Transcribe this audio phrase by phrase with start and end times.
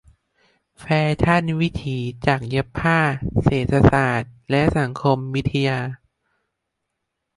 [0.79, 0.85] แฟ
[1.21, 1.97] ชั่นวิถี-
[2.27, 2.99] จักรเย็บผ้า-
[3.43, 5.79] เศรษฐศาสตร์และสังคมวิทยา.